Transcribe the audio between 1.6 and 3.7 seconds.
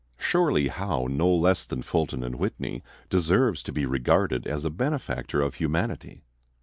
than Fulton and Whitney, deserves